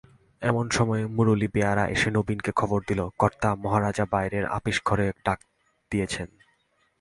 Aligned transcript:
এমন 0.41 0.69
সময় 0.69 1.07
মুরলী 1.07 1.47
বেয়ারা 1.47 1.87
এসে 1.87 2.09
নবীনকে 2.11 2.51
খবর 2.51 2.79
দিলে, 2.87 3.03
কর্তা-মহারাজা 3.17 4.05
বাইরের 4.11 4.45
আপিসঘরে 4.47 5.11
ডাক 5.25 5.39
দিয়েছেন। 5.91 6.27